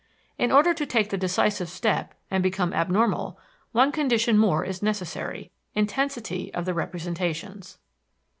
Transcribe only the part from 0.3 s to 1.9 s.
In order to take the decisive